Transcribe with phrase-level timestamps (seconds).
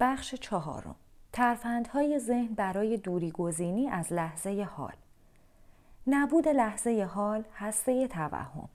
[0.00, 0.94] بخش چهارم.
[1.32, 4.94] ترفندهای ذهن برای دوری گزینی از لحظه حال.
[6.06, 8.68] نبود لحظه حال هسته توهم.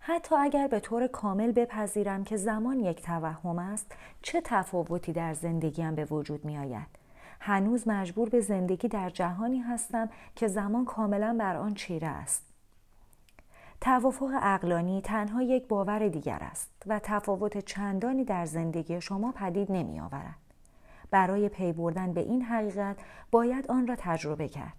[0.00, 3.92] حتی اگر به طور کامل بپذیرم که زمان یک توهم است
[4.22, 6.86] چه تفاوتی در زندگیم به وجود می آید؟
[7.40, 12.51] هنوز مجبور به زندگی در جهانی هستم که زمان کاملا بر آن چیره است.
[13.82, 20.00] توافق اقلانی تنها یک باور دیگر است و تفاوت چندانی در زندگی شما پدید نمی
[20.00, 20.36] آورد.
[21.10, 22.96] برای پی بردن به این حقیقت
[23.30, 24.72] باید آن را تجربه کرد.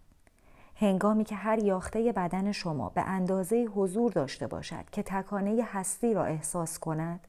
[0.75, 6.25] هنگامی که هر یاخته بدن شما به اندازه حضور داشته باشد که تکانه هستی را
[6.25, 7.27] احساس کند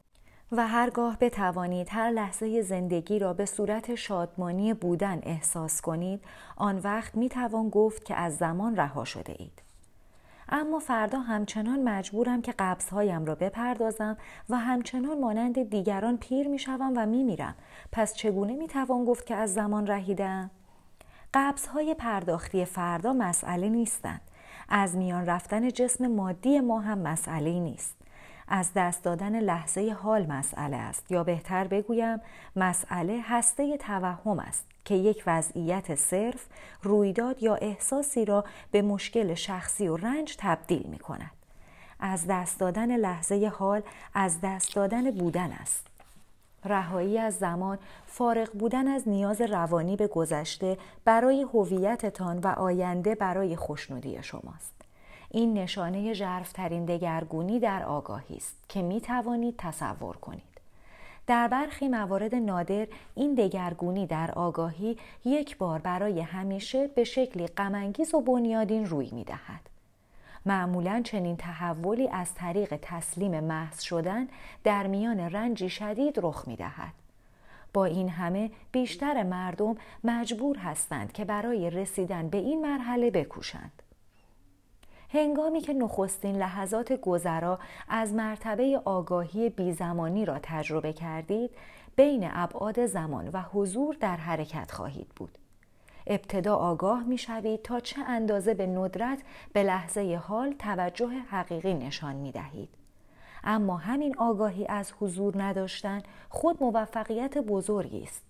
[0.51, 6.21] و هرگاه بتوانید هر لحظه زندگی را به صورت شادمانی بودن احساس کنید
[6.55, 9.64] آن وقت می توان گفت که از زمان رها شده اید.
[10.49, 14.17] اما فردا همچنان مجبورم که قبضهایم را بپردازم
[14.49, 17.55] و همچنان مانند دیگران پیر می شوم و می میرم.
[17.91, 20.51] پس چگونه می توان گفت که از زمان رهیدم؟
[21.33, 24.21] قبضهای پرداختی فردا مسئله نیستند.
[24.69, 27.95] از میان رفتن جسم مادی ما هم مسئله نیست.
[28.47, 32.21] از دست دادن لحظه حال مسئله است یا بهتر بگویم
[32.55, 36.45] مسئله هسته توهم است که یک وضعیت صرف
[36.83, 41.31] رویداد یا احساسی را به مشکل شخصی و رنج تبدیل می کند.
[41.99, 43.81] از دست دادن لحظه حال
[44.13, 45.87] از دست دادن بودن است.
[46.65, 53.55] رهایی از زمان فارغ بودن از نیاز روانی به گذشته برای هویتتان و آینده برای
[53.55, 54.84] خوشنودی شماست.
[55.35, 60.59] این نشانه ژرفترین دگرگونی در آگاهی است که می توانید تصور کنید.
[61.27, 68.13] در برخی موارد نادر این دگرگونی در آگاهی یک بار برای همیشه به شکلی غمانگیز
[68.13, 69.69] و بنیادین روی می دهد.
[70.45, 74.27] معمولا چنین تحولی از طریق تسلیم محض شدن
[74.63, 76.93] در میان رنجی شدید رخ می دهد.
[77.73, 83.81] با این همه بیشتر مردم مجبور هستند که برای رسیدن به این مرحله بکوشند.
[85.15, 87.59] هنگامی که نخستین لحظات گذرا
[87.89, 91.51] از مرتبه آگاهی بیزمانی را تجربه کردید
[91.95, 95.37] بین ابعاد زمان و حضور در حرکت خواهید بود
[96.07, 99.19] ابتدا آگاه می شوید تا چه اندازه به ندرت
[99.53, 102.69] به لحظه حال توجه حقیقی نشان می دهید.
[103.43, 108.23] اما همین آگاهی از حضور نداشتن خود موفقیت بزرگی است.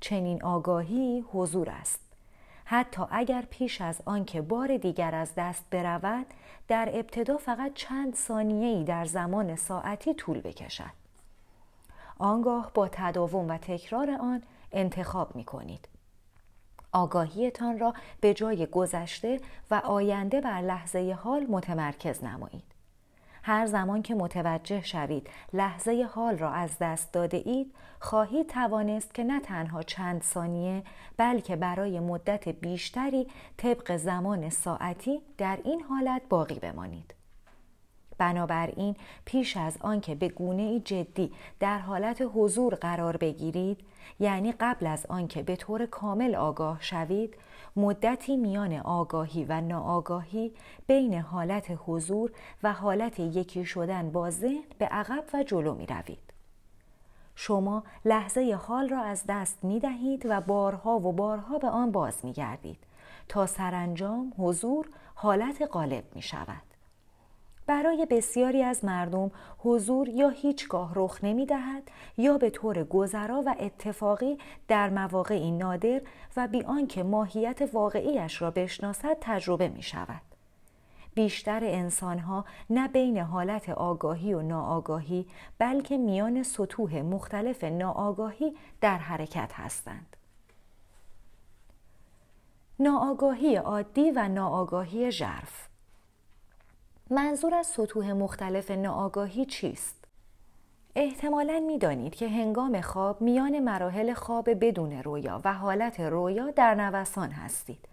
[0.00, 2.03] چنین آگاهی حضور است.
[2.64, 6.26] حتی اگر پیش از آنکه بار دیگر از دست برود
[6.68, 11.04] در ابتدا فقط چند ثانیه‌ای در زمان ساعتی طول بکشد
[12.18, 14.42] آنگاه با تداوم و تکرار آن
[14.72, 15.88] انتخاب می کنید.
[16.92, 22.73] آگاهیتان را به جای گذشته و آینده بر لحظه حال متمرکز نمایید.
[23.46, 29.24] هر زمان که متوجه شوید لحظه حال را از دست داده اید خواهید توانست که
[29.24, 30.82] نه تنها چند ثانیه
[31.16, 37.14] بلکه برای مدت بیشتری طبق زمان ساعتی در این حالت باقی بمانید.
[38.18, 43.80] بنابراین پیش از آنکه به گونه جدی در حالت حضور قرار بگیرید
[44.20, 47.34] یعنی قبل از آنکه به طور کامل آگاه شوید
[47.76, 50.52] مدتی میان آگاهی و ناآگاهی
[50.86, 56.32] بین حالت حضور و حالت یکی شدن با ذهن به عقب و جلو می روید.
[57.34, 62.24] شما لحظه حال را از دست می دهید و بارها و بارها به آن باز
[62.24, 62.78] می گردید
[63.28, 66.73] تا سرانجام حضور حالت غالب می شود.
[67.66, 73.54] برای بسیاری از مردم حضور یا هیچگاه رخ نمی دهد یا به طور گذرا و
[73.58, 74.38] اتفاقی
[74.68, 76.00] در مواقعی نادر
[76.36, 80.22] و بی آنکه ماهیت واقعیش را بشناسد تجربه می شود.
[81.14, 85.26] بیشتر انسانها نه بین حالت آگاهی و ناآگاهی
[85.58, 90.16] بلکه میان سطوح مختلف ناآگاهی در حرکت هستند.
[92.80, 95.68] ناآگاهی عادی و ناآگاهی ژرف
[97.14, 100.04] منظور از سطوح مختلف ناآگاهی چیست؟
[100.96, 107.30] احتمالا می‌دانید که هنگام خواب میان مراحل خواب بدون رویا و حالت رویا در نوسان
[107.30, 107.88] هستید.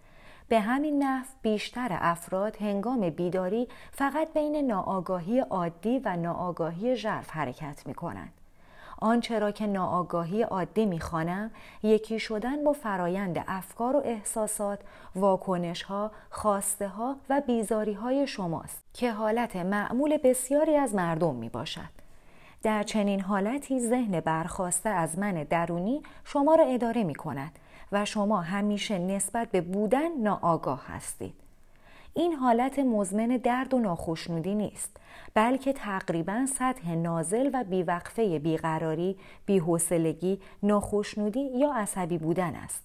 [0.48, 7.82] به همین نحو بیشتر افراد هنگام بیداری فقط بین ناآگاهی عادی و ناآگاهی ژرف حرکت
[7.86, 8.32] می کنند.
[9.02, 11.50] آنچه را که ناآگاهی عادی می‌خوانم
[11.82, 14.78] یکی شدن با فرایند افکار و احساسات
[15.14, 21.48] واکنش ها خواسته ها و بیزاری های شماست که حالت معمول بسیاری از مردم می
[21.48, 22.02] باشد.
[22.62, 27.58] در چنین حالتی ذهن برخواسته از من درونی شما را اداره می کند
[27.92, 31.34] و شما همیشه نسبت به بودن ناآگاه هستید.
[32.14, 34.96] این حالت مزمن درد و ناخشنودی نیست
[35.34, 39.16] بلکه تقریبا سطح نازل و بیوقفه بیقراری،
[39.46, 42.82] بیحوصلگی، ناخشنودی یا عصبی بودن است.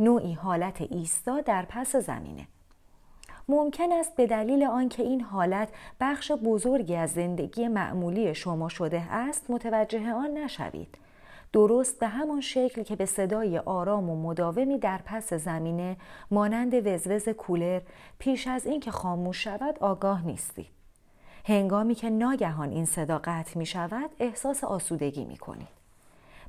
[0.00, 2.46] نوعی حالت ایستا در پس زمینه.
[3.48, 5.68] ممکن است به دلیل آنکه این حالت
[6.00, 10.98] بخش بزرگی از زندگی معمولی شما شده است متوجه آن نشوید.
[11.52, 15.96] درست به همان شکل که به صدای آرام و مداومی در پس زمینه
[16.30, 17.80] مانند وزوز کولر
[18.18, 20.78] پیش از اینکه خاموش شود آگاه نیستید.
[21.44, 25.77] هنگامی که ناگهان این صدا قطع می شود احساس آسودگی می کنید.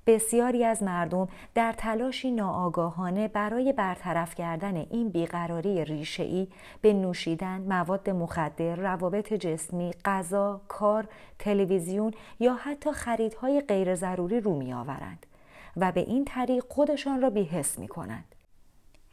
[0.09, 6.47] بسیاری از مردم در تلاشی ناآگاهانه برای برطرف کردن این بیقراری ریشه‌ای
[6.81, 11.07] به نوشیدن، مواد مخدر، روابط جسمی، غذا، کار،
[11.39, 15.25] تلویزیون یا حتی خریدهای غیر ضروری رو می آورند
[15.77, 18.35] و به این طریق خودشان را بیحس می کنند.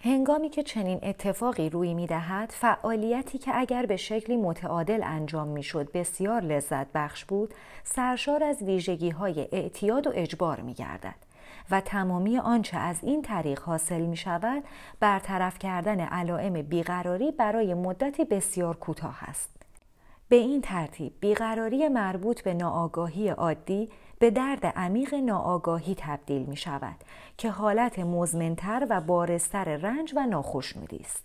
[0.06, 5.62] هنگامی که چنین اتفاقی روی می دهد، فعالیتی که اگر به شکلی متعادل انجام می
[5.62, 7.54] شد بسیار لذت بخش بود،
[7.84, 11.14] سرشار از ویژگی های اعتیاد و اجبار می گردد
[11.70, 14.64] و تمامی آنچه از این طریق حاصل می شود
[15.00, 19.50] برطرف کردن علائم بیقراری برای مدتی بسیار کوتاه است.
[20.28, 26.96] به این ترتیب بیقراری مربوط به ناآگاهی عادی به درد عمیق ناآگاهی تبدیل می شود
[27.38, 31.24] که حالت مزمنتر و بارستر رنج و ناخشنودی است.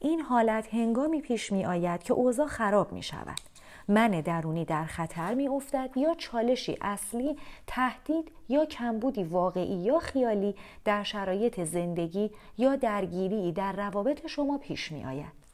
[0.00, 3.40] این حالت هنگامی پیش می آید که اوضاع خراب می شود.
[3.88, 7.36] من درونی در خطر می افتد یا چالشی اصلی
[7.66, 10.54] تهدید یا کمبودی واقعی یا خیالی
[10.84, 15.44] در شرایط زندگی یا درگیری در روابط شما پیش می آید.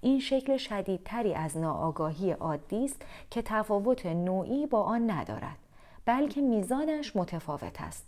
[0.00, 5.56] این شکل شدیدتری از ناآگاهی عادی است که تفاوت نوعی با آن ندارد
[6.06, 8.06] بلکه میزانش متفاوت است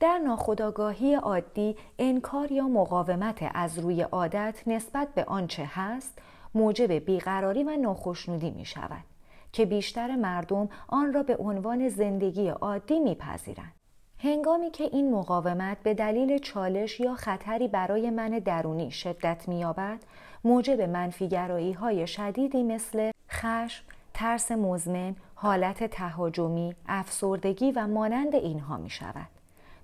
[0.00, 6.18] در ناخودآگاهی عادی انکار یا مقاومت از روی عادت نسبت به آنچه هست
[6.54, 9.04] موجب بیقراری و ناخشنودی می شود
[9.52, 13.72] که بیشتر مردم آن را به عنوان زندگی عادی میپذیرند.
[14.18, 19.98] هنگامی که این مقاومت به دلیل چالش یا خطری برای من درونی شدت مییابد
[20.44, 23.84] موجب منفیگرایی های شدیدی مثل خشم،
[24.14, 29.28] ترس مزمن، حالت تهاجمی، افسردگی و مانند اینها می شود.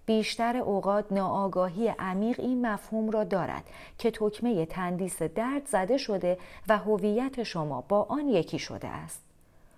[0.06, 3.64] بیشتر اوقات ناآگاهی عمیق این مفهوم را دارد
[3.98, 6.38] که تکمه تندیس درد زده شده
[6.68, 9.24] و هویت شما با آن یکی شده است.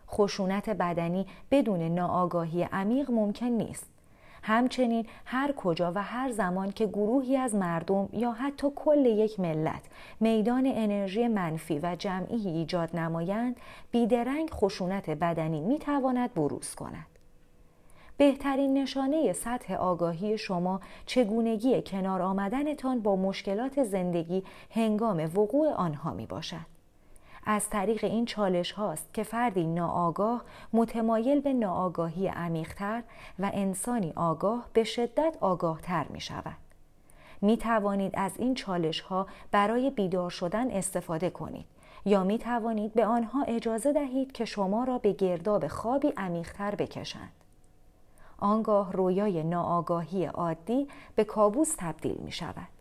[0.09, 3.90] خشونت بدنی بدون ناآگاهی عمیق ممکن نیست.
[4.43, 9.83] همچنین هر کجا و هر زمان که گروهی از مردم یا حتی کل یک ملت
[10.21, 13.57] میدان انرژی منفی و جمعی ایجاد نمایند
[13.91, 17.07] بیدرنگ خشونت بدنی می‌تواند بروز کند
[18.17, 26.27] بهترین نشانه سطح آگاهی شما چگونگی کنار آمدنتان با مشکلات زندگی هنگام وقوع آنها می
[26.27, 26.80] باشد.
[27.47, 30.43] از طریق این چالش هاست که فردی ناآگاه
[30.73, 33.03] متمایل به ناآگاهی عمیقتر
[33.39, 36.57] و انسانی آگاه به شدت آگاهتر می شود.
[37.43, 41.67] می توانید از این چالش ها برای بیدار شدن استفاده کنید
[42.05, 47.33] یا می توانید به آنها اجازه دهید که شما را به گرداب خوابی عمیقتر بکشند.
[48.39, 52.80] آنگاه رویای ناآگاهی عادی به کابوس تبدیل می شود.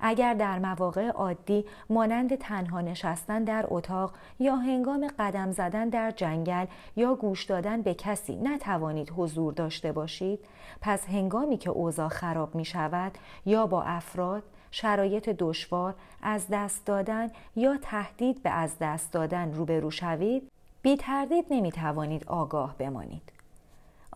[0.00, 6.66] اگر در مواقع عادی مانند تنها نشستن در اتاق یا هنگام قدم زدن در جنگل
[6.96, 10.40] یا گوش دادن به کسی نتوانید حضور داشته باشید
[10.80, 13.12] پس هنگامی که اوضاع خراب می شود
[13.46, 19.90] یا با افراد شرایط دشوار از دست دادن یا تهدید به از دست دادن روبرو
[19.90, 20.50] شوید
[20.82, 23.35] بی تردید نمی توانید آگاه بمانید.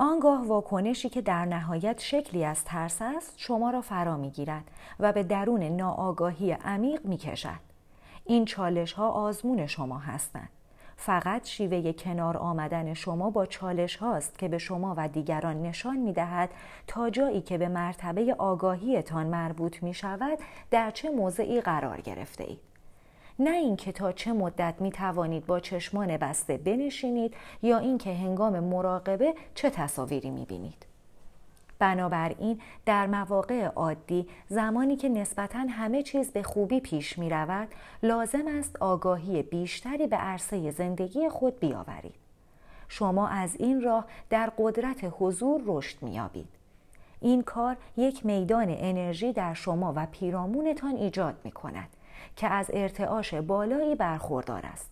[0.03, 4.65] آنگاه واکنشی که در نهایت شکلی از ترس است شما را فرا می گیرد
[5.01, 7.61] و به درون ناآگاهی عمیق می کشد.
[8.25, 10.49] این چالش ها آزمون شما هستند.
[10.97, 16.13] فقط شیوه کنار آمدن شما با چالش هاست که به شما و دیگران نشان می
[16.13, 16.51] دهد
[16.87, 20.39] تا جایی که به مرتبه آگاهیتان مربوط می شود
[20.71, 22.70] در چه موضعی قرار گرفته اید.
[23.41, 29.35] نه اینکه تا چه مدت می توانید با چشمان بسته بنشینید یا اینکه هنگام مراقبه
[29.55, 30.87] چه تصاویری می بینید.
[31.79, 37.69] بنابراین در مواقع عادی زمانی که نسبتا همه چیز به خوبی پیش می رود
[38.03, 42.15] لازم است آگاهی بیشتری به عرصه زندگی خود بیاورید.
[42.89, 46.49] شما از این راه در قدرت حضور رشد می یابید.
[47.21, 51.89] این کار یک میدان انرژی در شما و پیرامونتان ایجاد می کند
[52.37, 54.91] که از ارتعاش بالایی برخوردار است.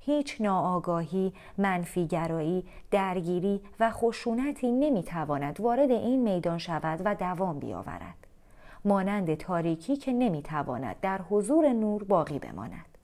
[0.00, 8.26] هیچ ناآگاهی، منفیگرایی، درگیری و خشونتی نمی‌تواند وارد این میدان شود و دوام بیاورد.
[8.84, 12.95] مانند تاریکی که نمی‌تواند در حضور نور باقی بماند.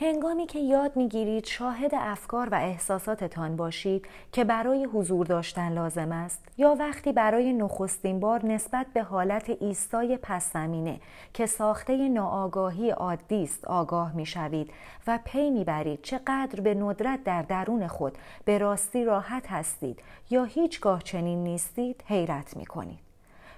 [0.00, 6.44] هنگامی که یاد می‌گیرید شاهد افکار و احساساتتان باشید که برای حضور داشتن لازم است
[6.58, 11.00] یا وقتی برای نخستین بار نسبت به حالت ایستای پس زمینه
[11.34, 14.70] که ساخته ناآگاهی عادی است آگاه می‌شوید
[15.06, 21.02] و پی می‌برید چقدر به ندرت در درون خود به راستی راحت هستید یا هیچگاه
[21.02, 23.01] چنین نیستید حیرت می‌کنید.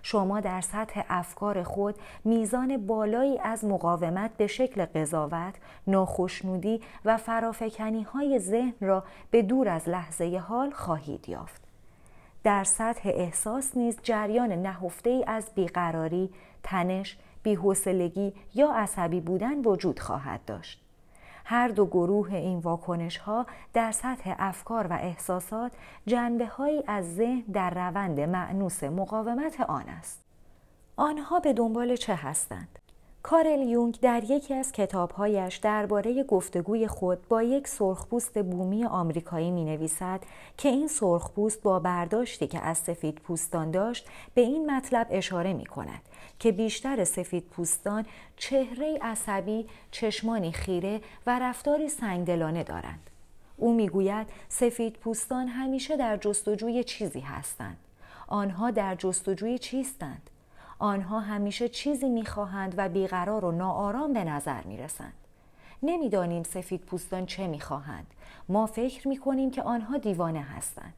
[0.07, 1.95] شما در سطح افکار خود
[2.25, 5.55] میزان بالایی از مقاومت به شکل قضاوت،
[5.87, 11.63] ناخشنودی و فرافکنی های ذهن را به دور از لحظه حال خواهید یافت.
[12.43, 16.31] در سطح احساس نیز جریان نهفته ای از بیقراری،
[16.63, 20.84] تنش، بیحوصلگی یا عصبی بودن وجود خواهد داشت.
[21.45, 25.73] هر دو گروه این واکنش ها در سطح افکار و احساسات
[26.07, 30.25] جنبه هایی از ذهن در روند معنوس مقاومت آن است.
[30.97, 32.74] آنها به دنبال چه هستند؟
[33.27, 39.65] کارل یونگ در یکی از کتابهایش درباره گفتگوی خود با یک سرخپوست بومی آمریکایی می
[39.65, 40.21] نویسد
[40.59, 45.67] که این سرخپوست با برداشتی که از سفید پوستان داشت به این مطلب اشاره می
[45.67, 46.01] کند
[46.39, 53.11] که بیشتر سفید پوستان چهره عصبی، چشمانی خیره و رفتاری سنگدلانه دارند.
[53.57, 57.77] او می‌گوید سفید پوستان همیشه در جستجوی چیزی هستند.
[58.29, 60.31] آنها در جستجوی چیستند؟
[60.85, 65.13] آنها همیشه چیزی می‌خواهند و بیقرار و ناآرام به نظر می‌رسند.
[65.83, 68.07] نمی‌دانیم سفید پوستان چه می‌خواهند.
[68.49, 70.95] ما فکر می‌کنیم که آنها دیوانه هستند.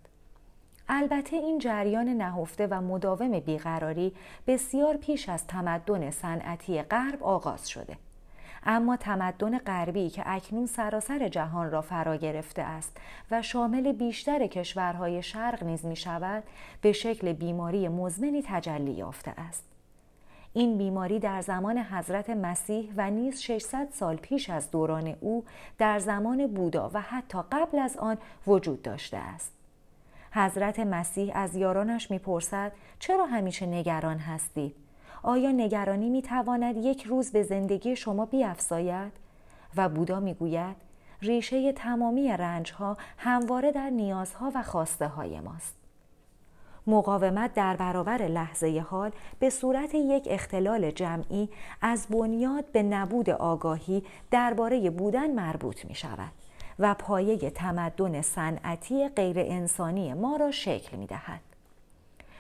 [0.88, 4.12] البته این جریان نهفته و مداوم بیقراری
[4.47, 7.97] بسیار پیش از تمدن صنعتی غرب آغاز شده.
[8.62, 12.97] اما تمدن غربی که اکنون سراسر جهان را فرا گرفته است
[13.31, 16.45] و شامل بیشتر کشورهای شرق نیز می شود
[16.81, 19.75] به شکل بیماری مزمنی تجلی یافته است.
[20.56, 25.44] این بیماری در زمان حضرت مسیح و نیز 600 سال پیش از دوران او
[25.78, 29.52] در زمان بودا و حتی قبل از آن وجود داشته است.
[30.32, 34.76] حضرت مسیح از یارانش می‌پرسد چرا همیشه نگران هستید؟
[35.22, 39.12] آیا نگرانی می‌تواند یک روز به زندگی شما بیافزاید؟
[39.76, 40.76] و بودا می‌گوید
[41.22, 45.86] ریشه تمامی رنجها همواره در نیازها و خواسته های ماست.
[46.87, 51.49] مقاومت در برابر لحظه حال به صورت یک اختلال جمعی
[51.83, 56.33] از بنیاد به نبود آگاهی درباره بودن مربوط می شود.
[56.78, 61.40] و پایه تمدن صنعتی غیر انسانی ما را شکل می دهد.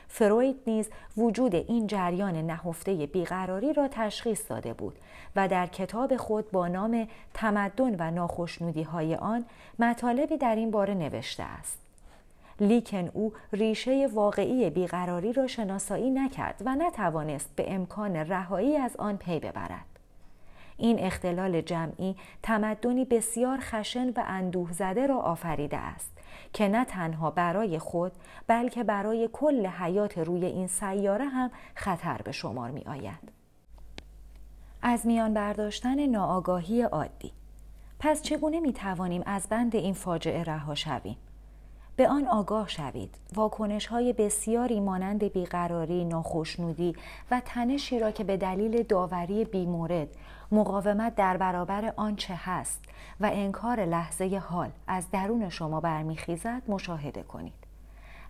[0.08, 4.98] فروید نیز وجود این جریان نهفته بیقراری را تشخیص داده بود
[5.36, 9.44] و در کتاب خود با نام تمدن و ناخشنودی های آن
[9.78, 11.85] مطالبی در این باره نوشته است.
[12.60, 19.16] لیکن او ریشه واقعی بیقراری را شناسایی نکرد و نتوانست به امکان رهایی از آن
[19.16, 19.84] پی ببرد.
[20.76, 26.12] این اختلال جمعی تمدنی بسیار خشن و اندوه زده را آفریده است
[26.52, 28.12] که نه تنها برای خود
[28.46, 33.32] بلکه برای کل حیات روی این سیاره هم خطر به شمار می آید.
[34.82, 37.32] از میان برداشتن ناآگاهی عادی
[37.98, 41.16] پس چگونه می توانیم از بند این فاجعه رها شویم؟
[41.96, 43.14] به آن آگاه شوید.
[43.34, 46.96] واکنش های بسیاری مانند بیقراری، ناخشنودی
[47.30, 50.08] و تنشی را که به دلیل داوری بیمورد
[50.52, 52.84] مقاومت در برابر آنچه هست
[53.20, 57.66] و انکار لحظه حال از درون شما برمیخیزد مشاهده کنید.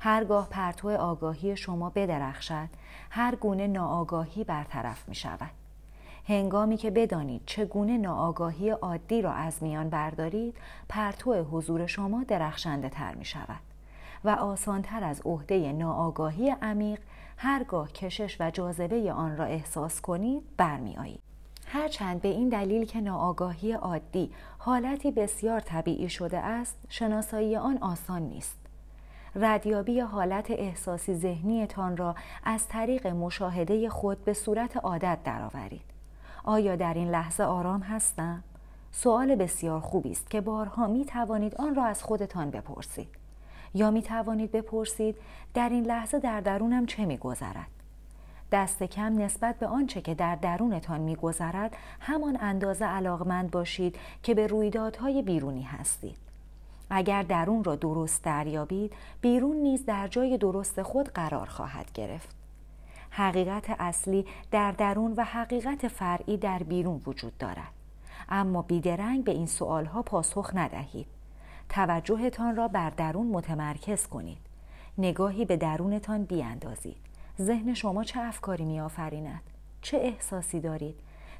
[0.01, 2.69] هرگاه پرتو آگاهی شما بدرخشد
[3.11, 5.66] هر گونه ناآگاهی برطرف می شود
[6.29, 10.55] هنگامی که بدانید چگونه ناآگاهی عادی را از میان بردارید
[10.89, 13.61] پرتو حضور شما درخشنده تر می شود
[14.25, 17.01] و آسانتر از عهده ناآگاهی عمیق
[17.37, 21.19] هرگاه کشش و جاذبه آن را احساس کنید برمی
[21.67, 28.23] هرچند به این دلیل که ناآگاهی عادی حالتی بسیار طبیعی شده است شناسایی آن آسان
[28.23, 28.57] نیست.
[29.35, 32.15] ردیابی حالت احساسی ذهنیتان را
[32.45, 35.96] از طریق مشاهده خود به صورت عادت درآورید.
[36.47, 38.43] آیا در این لحظه آرام هستم؟
[38.93, 43.09] سوال بسیار خوبی است که بارها می توانید آن را از خودتان بپرسید.
[43.75, 45.17] یا می توانید بپرسید
[45.55, 47.67] در این لحظه در درونم چه می گذرد؟
[48.53, 54.47] دست کم نسبت به آنچه که در درونتان میگذرد همان اندازه علاقمند باشید که به
[54.47, 56.17] رویدادهای بیرونی هستید.
[56.91, 62.36] اگر درون را درست دریابید بیرون نیز در جای درست خود قرار خواهد گرفت.
[63.17, 67.73] حقیقت اصلی در درون و حقیقت فرعی در بیرون وجود دارد
[68.29, 71.07] اما بیدرنگ به این سوالها پاسخ ندهید
[71.69, 74.39] توجهتان را بر درون متمرکز کنید
[74.99, 76.97] نگاهی به درونتان بیاندازید
[77.41, 79.43] ذهن شما چه افکاری می آفریند؟
[79.83, 80.95] چه احساسی دارید؟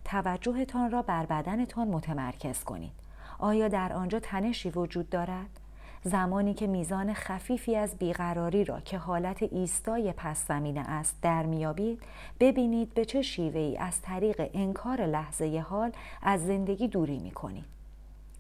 [0.05, 2.93] توجهتان را بر بدنتان متمرکز کنید.
[3.39, 5.61] آیا در آنجا تنشی وجود دارد؟
[6.07, 12.03] زمانی که میزان خفیفی از بیقراری را که حالت ایستای پس زمینه است در میابید
[12.41, 17.65] ببینید به چه شیوه ای از طریق انکار لحظه حال از زندگی دوری می کنید.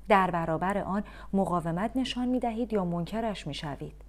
[0.08, 4.02] در برابر آن مقاومت نشان می دهید یا منکرش می شوید.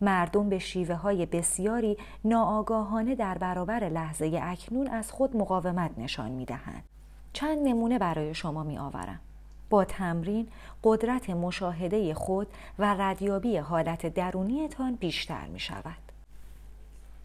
[0.00, 6.44] مردم به شیوه های بسیاری ناآگاهانه در برابر لحظه اکنون از خود مقاومت نشان می
[6.44, 6.84] دهند.
[7.32, 9.20] چند نمونه برای شما می آورم.
[9.70, 10.48] با تمرین
[10.84, 12.46] قدرت مشاهده خود
[12.78, 16.10] و ردیابی حالت درونیتان بیشتر می شود.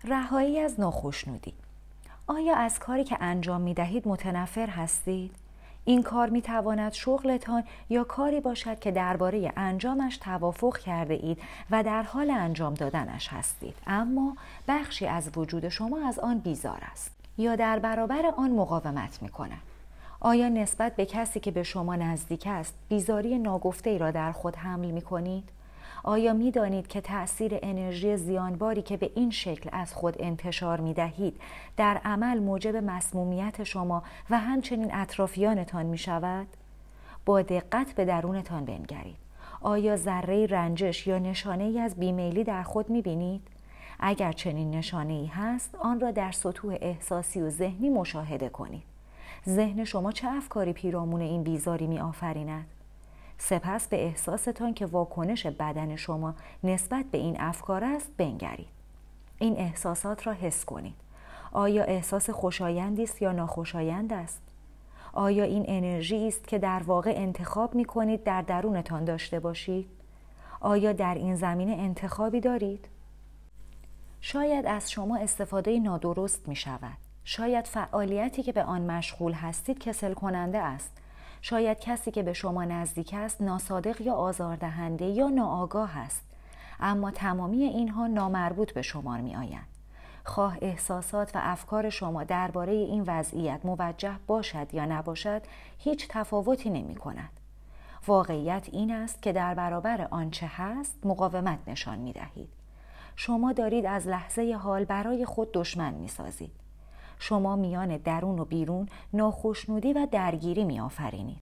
[0.04, 1.54] رهایی از ناخشنودی
[2.28, 5.36] آیا از کاری که انجام می دهید متنفر هستید؟
[5.86, 11.84] این کار می تواند شغلتان یا کاری باشد که درباره انجامش توافق کرده اید و
[11.84, 14.38] در حال انجام دادنش هستید اما
[14.68, 19.62] بخشی از وجود شما از آن بیزار است یا در برابر آن مقاومت می کند
[20.20, 24.56] آیا نسبت به کسی که به شما نزدیک است بیزاری ناگفته ای را در خود
[24.56, 25.50] حمل می کنید؟
[26.04, 30.94] آیا می دانید که تأثیر انرژی زیانباری که به این شکل از خود انتشار می
[30.94, 31.42] دهید
[31.78, 36.48] در عمل موجب مسمومیت شما و همچنین اطرافیانتان می شود؟
[37.26, 39.16] با دقت به درونتان بنگرید.
[39.62, 43.48] آیا ذره رنجش یا نشانه ای از بیمیلی در خود می بینید؟
[44.00, 48.95] اگر چنین نشانه ای هست آن را در سطوح احساسی و ذهنی مشاهده کنید.
[49.50, 52.66] ذهن شما چه افکاری پیرامون این بیزاری می آفریند؟
[53.38, 58.68] سپس به احساستان که واکنش بدن شما نسبت به این افکار است بنگرید.
[59.40, 60.96] این احساسات را حس کنید.
[61.52, 64.42] آیا احساس خوشایندی است یا ناخوشایند است؟
[65.14, 69.90] آیا این انرژی است که در واقع انتخاب می کنید در درونتان داشته باشید؟
[70.60, 72.88] آیا در این زمینه انتخابی دارید؟
[74.22, 77.05] شاید از شما استفاده نادرست می شود.
[77.28, 80.98] شاید فعالیتی که به آن مشغول هستید کسل کننده است.
[81.42, 86.24] شاید کسی که به شما نزدیک است ناصادق یا آزاردهنده یا ناآگاه است.
[86.80, 89.68] اما تمامی اینها نامربوط به شمار می آیند.
[90.24, 95.42] خواه احساسات و افکار شما درباره این وضعیت موجه باشد یا نباشد
[95.78, 97.30] هیچ تفاوتی نمی کند.
[98.08, 102.50] واقعیت این است که در برابر آنچه هست مقاومت نشان می دهید.
[103.16, 106.65] شما دارید از لحظه حال برای خود دشمن می سازید.
[107.20, 111.42] شما میان درون و بیرون ناخشنودی و درگیری می آفرینید.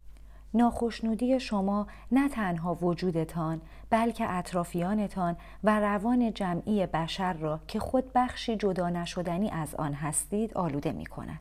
[0.54, 8.56] ناخشنودی شما نه تنها وجودتان بلکه اطرافیانتان و روان جمعی بشر را که خود بخشی
[8.56, 11.40] جدا نشدنی از آن هستید آلوده می کند.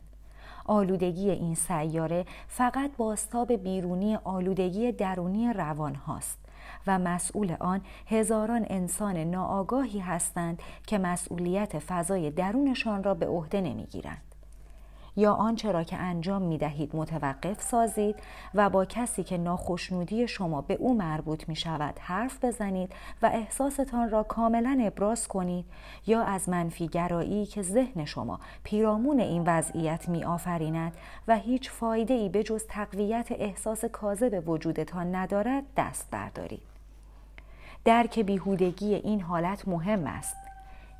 [0.65, 6.42] آلودگی این سیاره فقط باستاب بیرونی آلودگی درونی روان هاست
[6.87, 14.32] و مسئول آن هزاران انسان ناآگاهی هستند که مسئولیت فضای درونشان را به عهده نمی‌گیرند.
[15.15, 18.15] یا آنچه را که انجام می دهید متوقف سازید
[18.53, 24.09] و با کسی که ناخشنودی شما به او مربوط می شود حرف بزنید و احساستان
[24.09, 25.65] را کاملا ابراز کنید
[26.07, 30.93] یا از منفیگرایی که ذهن شما پیرامون این وضعیت می آفریند
[31.27, 36.73] و هیچ فایده ای به جز تقویت احساس کاذب وجودتان ندارد دست بردارید.
[37.85, 40.42] درک بیهودگی این حالت مهم است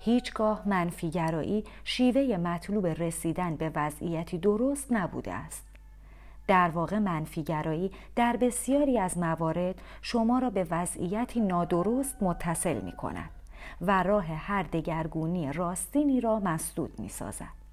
[0.06, 5.68] هیچگاه منفیگرایی شیوه مطلوب رسیدن به وضعیتی درست نبوده است.
[6.48, 13.30] در واقع منفیگرایی در بسیاری از موارد شما را به وضعیتی نادرست متصل می کند
[13.82, 17.64] و راه هر دگرگونی راستینی را مسدود می سازد.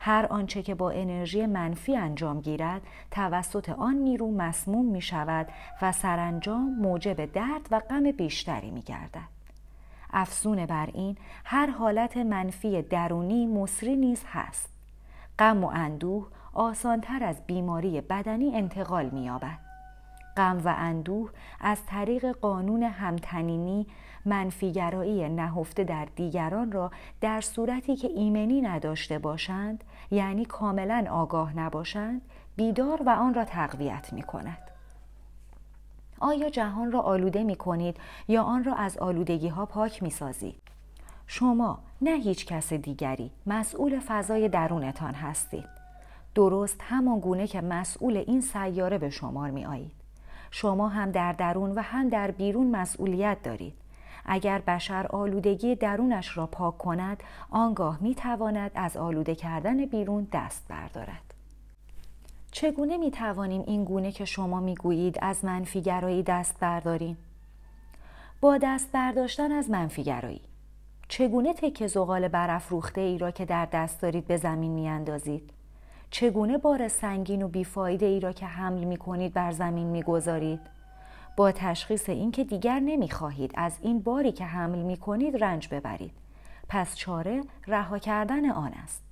[0.00, 5.48] هر آنچه که با انرژی منفی انجام گیرد توسط آن نیرو مسموم می شود
[5.82, 9.31] و سرانجام موجب درد و غم بیشتری می گردد.
[10.12, 14.68] افزون بر این هر حالت منفی درونی مصری نیز هست
[15.38, 19.58] غم و اندوه آسانتر از بیماری بدنی انتقال می‌یابد
[20.36, 23.86] غم و اندوه از طریق قانون همتنینی
[24.24, 32.22] منفیگرایی نهفته در دیگران را در صورتی که ایمنی نداشته باشند یعنی کاملا آگاه نباشند
[32.56, 34.71] بیدار و آن را تقویت می کند.
[36.22, 37.96] آیا جهان را آلوده می کنید
[38.28, 40.62] یا آن را از آلودگی ها پاک می سازید؟
[41.26, 45.64] شما نه هیچ کس دیگری مسئول فضای درونتان هستید.
[46.34, 49.92] درست همان گونه که مسئول این سیاره به شمار می آیید.
[50.50, 53.74] شما هم در درون و هم در بیرون مسئولیت دارید.
[54.24, 60.68] اگر بشر آلودگی درونش را پاک کند آنگاه می تواند از آلوده کردن بیرون دست
[60.68, 61.31] بردارد.
[62.54, 67.16] چگونه می توانیم این گونه که شما می گویید از منفیگرایی دست برداریم؟
[68.40, 70.40] با دست برداشتن از منفیگرایی
[71.08, 75.50] چگونه تکه زغال برافروخته ای را که در دست دارید به زمین می اندازید؟
[76.10, 80.60] چگونه بار سنگین و بیفایده ای را که حمل می کنید بر زمین می گذارید؟
[81.36, 86.14] با تشخیص اینکه دیگر نمی خواهید از این باری که حمل می کنید رنج ببرید.
[86.68, 89.11] پس چاره رها کردن آن است.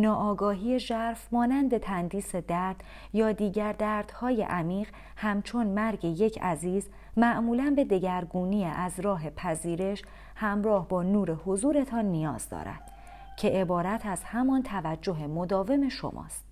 [0.00, 7.84] ناآگاهی ژرف مانند تندیس درد یا دیگر دردهای عمیق همچون مرگ یک عزیز معمولا به
[7.84, 10.02] دگرگونی از راه پذیرش
[10.36, 12.92] همراه با نور حضورتان نیاز دارد
[13.36, 16.47] که عبارت از همان توجه مداوم شماست.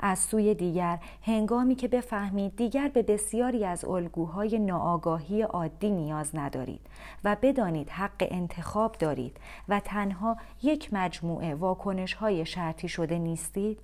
[0.00, 6.86] از سوی دیگر هنگامی که بفهمید دیگر به بسیاری از الگوهای ناآگاهی عادی نیاز ندارید
[7.24, 9.36] و بدانید حق انتخاب دارید
[9.68, 13.78] و تنها یک مجموعه واکنش های شرطی شده نیستید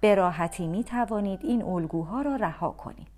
[0.00, 3.14] به راحتی می توانید این الگوها را رها کنید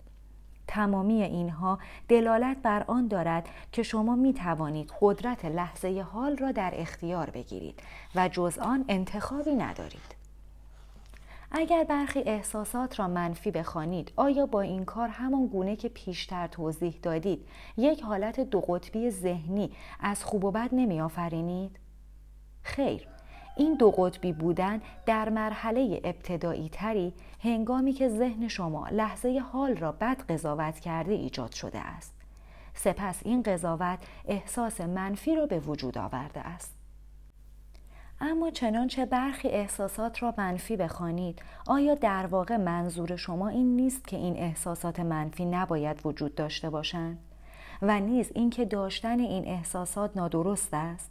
[0.67, 1.79] تمامی اینها
[2.09, 7.81] دلالت بر آن دارد که شما می توانید قدرت لحظه حال را در اختیار بگیرید
[8.15, 10.16] و جز آن انتخابی ندارید.
[11.59, 16.99] اگر برخی احساسات را منفی بخوانید آیا با این کار همان گونه که پیشتر توضیح
[17.03, 21.79] دادید یک حالت دو قطبی ذهنی از خوب و بد نمی آفرینید؟
[22.63, 23.09] خیر
[23.57, 29.93] این دو قطبی بودن در مرحله ابتدایی تری هنگامی که ذهن شما لحظه حال را
[29.93, 32.15] بد قضاوت کرده ایجاد شده است
[32.75, 36.76] سپس این قضاوت احساس منفی را به وجود آورده است
[38.21, 41.43] اما چنانچه برخی احساسات را منفی بخوانید.
[41.67, 47.19] آیا در واقع منظور شما این نیست که این احساسات منفی نباید وجود داشته باشند؟
[47.83, 51.11] و نیز اینکه داشتن این احساسات نادرست است؟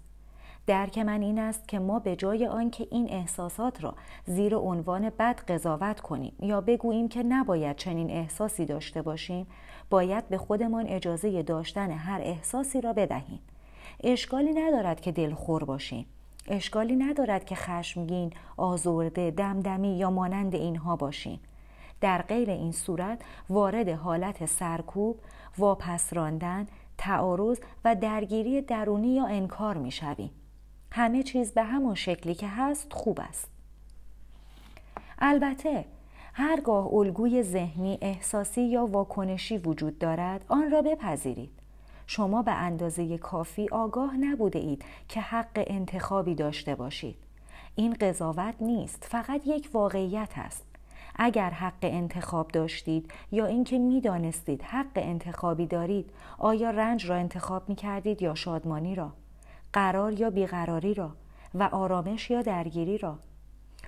[0.67, 5.39] درک من این است که ما به جای آنکه این احساسات را زیر عنوان بد
[5.39, 9.47] قضاوت کنیم یا بگوییم که نباید چنین احساسی داشته باشیم
[9.89, 13.39] باید به خودمان اجازه داشتن هر احساسی را بدهیم.
[14.03, 16.05] اشکالی ندارد که دلخور باشیم.
[16.47, 21.39] اشکالی ندارد که خشمگین، آزرده، دمدمی یا مانند اینها باشیم.
[22.01, 25.19] در غیر این صورت وارد حالت سرکوب،
[25.57, 30.31] واپس راندن، تعارض و درگیری درونی یا انکار می شویم.
[30.91, 33.49] همه چیز به همان شکلی که هست خوب است.
[35.19, 35.85] البته
[36.33, 41.54] هرگاه الگوی ذهنی احساسی یا واکنشی وجود دارد آن را بپذیرید
[42.07, 47.15] شما به اندازه کافی آگاه نبوده اید که حق انتخابی داشته باشید.
[47.75, 50.63] این قضاوت نیست فقط یک واقعیت است.
[51.15, 57.75] اگر حق انتخاب داشتید یا اینکه می‌دانستید حق انتخابی دارید آیا رنج را انتخاب می
[57.75, 59.11] کردید یا شادمانی را
[59.73, 61.11] قرار یا بیقراری را
[61.53, 63.19] و آرامش یا درگیری را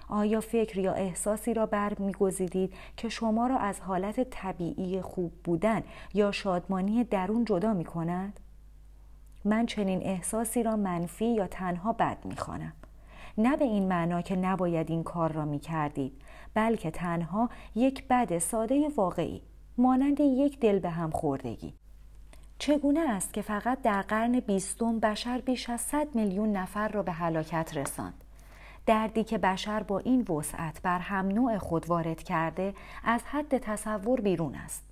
[0.08, 5.84] آیا فکر یا احساسی را بر میگزیدید که شما را از حالت طبیعی خوب بودن
[6.14, 8.40] یا شادمانی درون جدا می کند؟
[9.46, 12.74] من چنین احساسی را منفی یا تنها بد می خوانم.
[13.38, 16.22] نه به این معنا که نباید این کار را می کردید
[16.54, 19.42] بلکه تنها یک بد ساده واقعی
[19.78, 21.74] مانند یک دل به هم خوردگی
[22.60, 27.12] چگونه است که فقط در قرن بیستم بشر بیش از 100 میلیون نفر را به
[27.12, 28.24] هلاکت رساند
[28.88, 32.74] دردی که بشر با این وسعت بر هم نوع خود وارد کرده
[33.04, 34.84] از حد تصور بیرون است.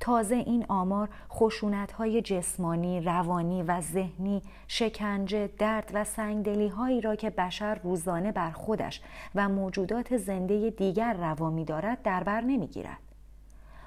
[0.00, 7.16] تازه این آمار خشونت های جسمانی، روانی و ذهنی، شکنجه، درد و سنگدلی هایی را
[7.16, 9.00] که بشر روزانه بر خودش
[9.34, 12.98] و موجودات زنده دیگر روا می دارد در بر نمی گیرد.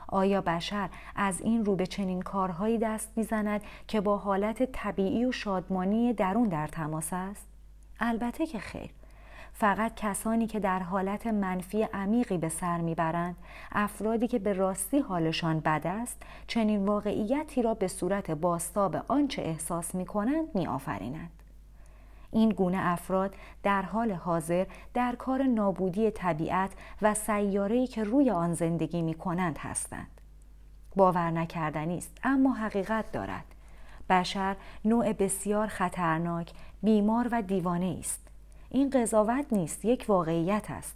[0.08, 5.32] آیا بشر از این رو به چنین کارهایی دست می‌زند که با حالت طبیعی و
[5.32, 7.48] شادمانی درون در تماس است؟
[8.00, 8.97] البته که خیر.
[9.60, 13.36] فقط کسانی که در حالت منفی عمیقی به سر می‌برند
[13.72, 19.96] افرادی که به راستی حالشان بد است چنین واقعیتی را به صورت باستاب آنچه احساس
[19.96, 21.32] می‌کنند میآفرینند
[22.32, 28.54] این گونه افراد در حال حاضر در کار نابودی طبیعت و سیاره‌ای که روی آن
[28.54, 30.22] زندگی می کنند هستند.
[30.96, 33.46] باور نکردنی است اما حقیقت دارد.
[34.10, 36.52] بشر نوع بسیار خطرناک،
[36.84, 38.27] بیمار و دیوانه است.
[38.70, 40.96] این قضاوت نیست یک واقعیت است.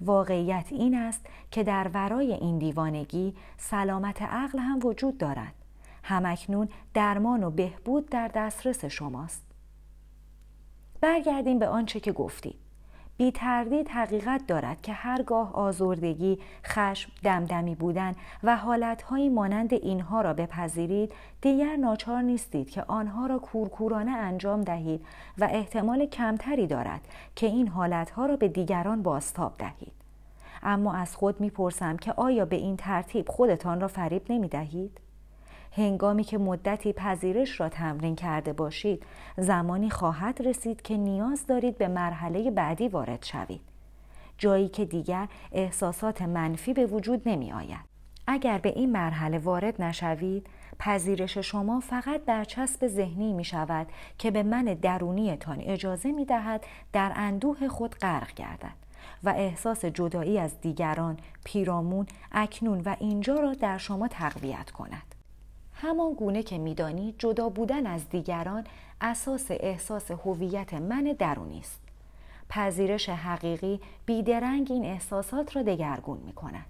[0.00, 5.54] واقعیت این است که در ورای این دیوانگی سلامت عقل هم وجود دارد.
[6.02, 9.42] همکنون درمان و بهبود در دسترس شماست.
[11.00, 12.67] برگردیم به آنچه که گفتید.
[13.18, 20.34] بی تردید حقیقت دارد که هرگاه آزردگی، خشم، دمدمی بودن و حالتهایی مانند اینها را
[20.34, 25.06] بپذیرید دیگر ناچار نیستید که آنها را کورکورانه انجام دهید
[25.38, 27.00] و احتمال کمتری دارد
[27.36, 29.92] که این حالتها را به دیگران باستاب دهید.
[30.62, 35.00] اما از خود می‌پرسم که آیا به این ترتیب خودتان را فریب نمی دهید؟
[35.72, 39.02] هنگامی که مدتی پذیرش را تمرین کرده باشید
[39.36, 43.60] زمانی خواهد رسید که نیاز دارید به مرحله بعدی وارد شوید
[44.38, 47.88] جایی که دیگر احساسات منفی به وجود نمی آید.
[48.26, 50.46] اگر به این مرحله وارد نشوید
[50.78, 53.86] پذیرش شما فقط در چسب ذهنی می شود
[54.18, 58.74] که به من درونیتان اجازه می دهد در اندوه خود غرق گردد
[59.24, 65.07] و احساس جدایی از دیگران پیرامون اکنون و اینجا را در شما تقویت کند
[65.80, 68.64] همان گونه که می‌دانید جدا بودن از دیگران
[69.00, 71.80] اساس احساس هویت من درونی است
[72.48, 76.64] پذیرش حقیقی بیدرنگ این احساسات را دگرگون می کند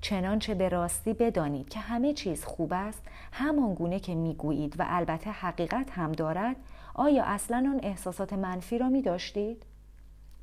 [0.00, 5.30] چنانچه به راستی بدانید که همه چیز خوب است همان گونه که می‌گویید و البته
[5.30, 6.56] حقیقت هم دارد
[6.94, 9.62] آیا اصلا آن احساسات منفی را می داشتید؟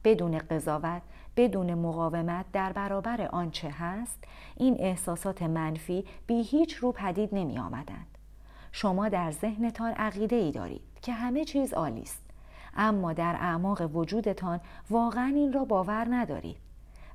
[0.04, 1.02] بدون قضاوت
[1.38, 4.24] بدون مقاومت در برابر آنچه هست
[4.56, 8.18] این احساسات منفی بی هیچ رو پدید نمی آمدند.
[8.72, 12.24] شما در ذهنتان عقیده ای دارید که همه چیز عالی است.
[12.76, 16.58] اما در اعماق وجودتان واقعا این را باور ندارید.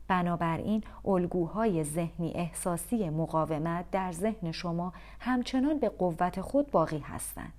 [0.08, 7.52] بنابراین الگوهای ذهنی احساسی مقاومت در ذهن شما همچنان به قوت خود باقی هستند.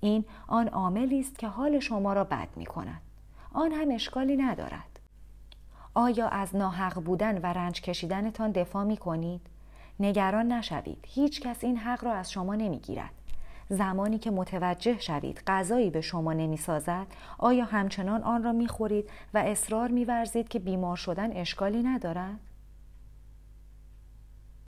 [0.00, 3.00] این آن عاملی است که حال شما را بد می کند.
[3.52, 4.89] آن هم اشکالی ندارد.
[5.94, 9.40] آیا از ناحق بودن و رنج کشیدنتان دفاع می کنید؟
[10.00, 11.04] نگران نشوید.
[11.06, 13.10] هیچ کس این حق را از شما نمی گیرد
[13.68, 17.06] زمانی که متوجه شوید غذایی به شما نمی‌سازد
[17.38, 22.49] آیا همچنان آن را می‌خورید و اصرار میورزید که بیمار شدن اشکالی ندارد؟